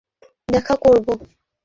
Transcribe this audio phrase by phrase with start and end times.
[0.03, 1.07] অবশ্যই দেখা করব।